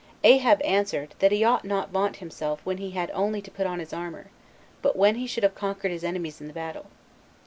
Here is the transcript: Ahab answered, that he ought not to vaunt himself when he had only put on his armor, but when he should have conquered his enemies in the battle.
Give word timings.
Ahab 0.23 0.63
answered, 0.63 1.13
that 1.19 1.31
he 1.31 1.43
ought 1.43 1.63
not 1.63 1.89
to 1.89 1.91
vaunt 1.91 2.15
himself 2.15 2.59
when 2.65 2.77
he 2.79 2.89
had 2.89 3.11
only 3.11 3.39
put 3.39 3.67
on 3.67 3.77
his 3.77 3.93
armor, 3.93 4.31
but 4.81 4.95
when 4.95 5.13
he 5.13 5.27
should 5.27 5.43
have 5.43 5.53
conquered 5.53 5.91
his 5.91 6.03
enemies 6.03 6.41
in 6.41 6.47
the 6.47 6.53
battle. 6.53 6.87